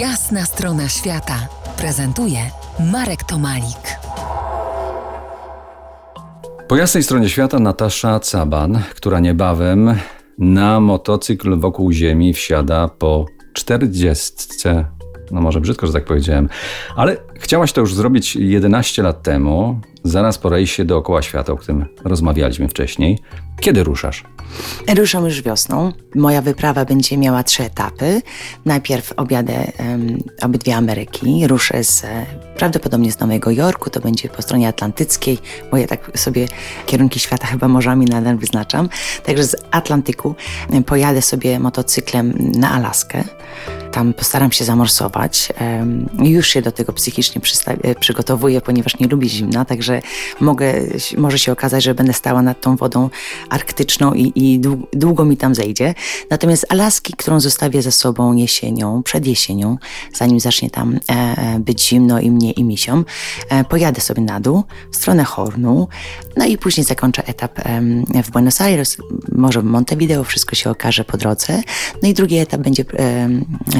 [0.00, 1.48] Jasna strona świata
[1.78, 2.38] prezentuje
[2.92, 3.98] Marek Tomalik.
[6.68, 9.94] Po jasnej stronie świata Natasza Caban, która niebawem
[10.38, 14.84] na motocykl wokół Ziemi wsiada po czterdziestce.
[15.30, 16.48] No może brzydko, że tak powiedziałem,
[16.96, 21.86] ale chciałaś to już zrobić 11 lat temu, zaraz po rejsie dookoła świata, o którym
[22.04, 23.18] rozmawialiśmy wcześniej.
[23.60, 24.24] Kiedy ruszasz?
[24.96, 25.92] Ruszam już wiosną.
[26.14, 28.22] Moja wyprawa będzie miała trzy etapy.
[28.64, 31.46] Najpierw objadę um, obydwie Ameryki.
[31.46, 32.26] Ruszę z, e,
[32.56, 35.38] prawdopodobnie z Nowego Jorku, to będzie po stronie atlantyckiej,
[35.70, 36.48] bo ja tak sobie
[36.86, 38.88] kierunki świata chyba morzami nadal wyznaczam.
[39.24, 40.34] Także z Atlantyku
[40.86, 43.24] pojadę sobie motocyklem na Alaskę
[43.96, 45.52] tam postaram się zamorsować.
[46.18, 50.02] Już się do tego psychicznie e, przygotowuję, ponieważ nie lubię zimna, także
[50.40, 50.74] mogę,
[51.16, 53.10] może się okazać, że będę stała nad tą wodą
[53.50, 54.60] arktyczną i, i
[54.92, 55.94] długo mi tam zejdzie.
[56.30, 59.78] Natomiast Alaski, którą zostawię za sobą jesienią, przed jesienią,
[60.14, 63.04] zanim zacznie tam e, e, być zimno i mnie i misiom,
[63.68, 65.88] pojadę sobie na dół, w stronę Hornu,
[66.36, 67.60] no i później zakończę etap
[68.24, 68.96] w Buenos Aires,
[69.32, 71.62] może w Montevideo, wszystko się okaże po drodze.
[72.02, 72.84] No i drugi etap będzie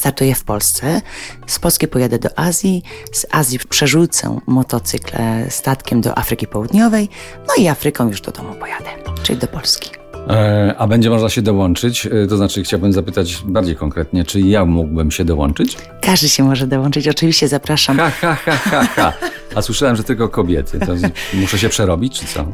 [0.00, 1.02] startuję w Polsce.
[1.46, 5.16] Z Polski pojadę do Azji, z Azji przerzucę motocykl
[5.48, 7.08] statkiem do Afryki Południowej,
[7.48, 8.90] no i Afryką już do domu pojadę,
[9.22, 9.99] czyli do Polski.
[10.28, 12.06] E, a będzie można się dołączyć?
[12.06, 15.76] E, to znaczy, chciałbym zapytać bardziej konkretnie, czy ja mógłbym się dołączyć?
[16.00, 17.96] Każdy się może dołączyć, oczywiście zapraszam.
[17.96, 19.12] Ha, ha, ha, ha, ha.
[19.54, 20.80] A słyszałem, że tylko kobiety.
[20.80, 20.92] To
[21.34, 22.40] muszę się przerobić, czy co?
[22.40, 22.44] E,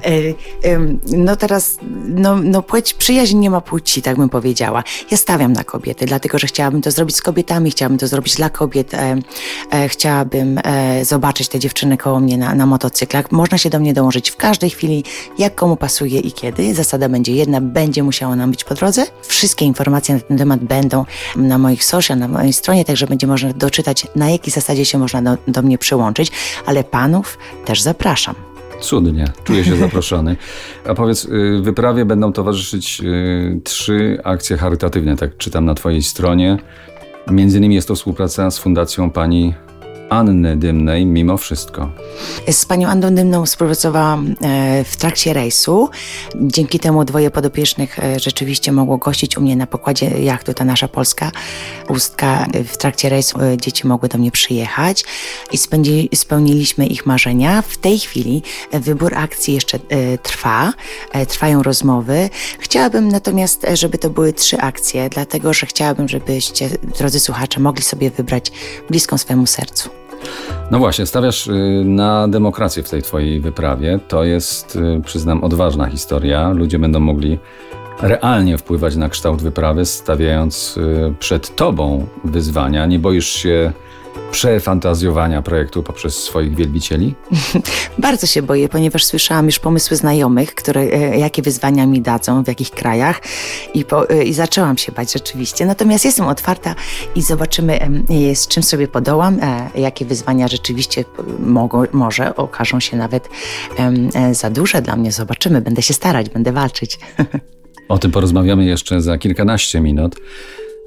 [1.16, 4.84] no teraz, no, no płeć, przyjaźń nie ma płci, tak bym powiedziała.
[5.10, 8.50] Ja stawiam na kobiety, dlatego że chciałabym to zrobić z kobietami, chciałabym to zrobić dla
[8.50, 8.92] kobiet.
[9.88, 10.60] chciałabym
[11.02, 13.32] zobaczyć te dziewczyny koło mnie na, na motocyklach.
[13.32, 15.04] Można się do mnie dołączyć w każdej chwili,
[15.38, 16.74] jak komu pasuje i kiedy.
[16.74, 19.06] Zasada będzie jedna, będzie musiała nam być po drodze.
[19.22, 21.04] Wszystkie informacje na ten temat będą
[21.36, 25.22] na moich social, na mojej stronie, także będzie można doczytać, na jakiej zasadzie się można
[25.22, 26.32] do, do mnie przyłączyć,
[26.66, 28.34] ale panów też zapraszam.
[28.80, 30.36] Cudnie, czuję się zaproszony.
[30.88, 36.58] A powiedz, y, wyprawie będą towarzyszyć y, trzy akcje charytatywne, tak czytam na Twojej stronie.
[37.30, 39.54] Między innymi jest to współpraca z Fundacją Pani
[40.10, 41.90] Anny Dymnej mimo wszystko.
[42.50, 45.88] Z panią Anną Dymną współpracowałam e, w trakcie rejsu.
[46.40, 50.88] Dzięki temu dwoje podopiecznych e, rzeczywiście mogło gościć u mnie na pokładzie jachtu ta nasza
[50.88, 51.32] polska
[51.88, 52.46] ustka.
[52.68, 55.04] W trakcie rejsu e, dzieci mogły do mnie przyjechać
[55.52, 55.58] i
[56.16, 57.62] spełniliśmy ich marzenia.
[57.62, 59.78] W tej chwili wybór akcji jeszcze
[60.22, 60.72] trwa,
[61.28, 62.30] trwają rozmowy.
[62.58, 68.10] Chciałabym natomiast, żeby to były trzy akcje, dlatego że chciałabym, żebyście, drodzy słuchacze, mogli sobie
[68.10, 68.52] wybrać
[68.90, 69.95] bliską swemu sercu.
[70.70, 73.98] No właśnie, stawiasz y, na demokrację w tej twojej wyprawie.
[74.08, 76.50] To jest, y, przyznam, odważna historia.
[76.50, 77.38] Ludzie będą mogli
[78.02, 82.86] realnie wpływać na kształt wyprawy, stawiając y, przed tobą wyzwania.
[82.86, 83.72] Nie boisz się
[84.30, 87.14] przefantazjowania projektu poprzez swoich wielbicieli?
[87.98, 92.48] Bardzo się boję, ponieważ słyszałam już pomysły znajomych, które, e, jakie wyzwania mi dadzą, w
[92.48, 93.20] jakich krajach
[93.74, 95.66] i, po, e, i zaczęłam się bać rzeczywiście.
[95.66, 96.74] Natomiast jestem otwarta
[97.14, 97.78] i zobaczymy,
[98.34, 101.04] z czym sobie podołam, e, jakie wyzwania rzeczywiście
[101.38, 103.28] mogą, może okażą się nawet
[104.32, 105.12] za duże dla mnie.
[105.12, 106.98] Zobaczymy, będę się starać, będę walczyć.
[107.88, 110.16] O tym porozmawiamy jeszcze za kilkanaście minut.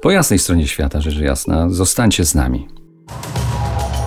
[0.02, 2.79] Po jasnej stronie świata, rzecz jasna, zostańcie z nami.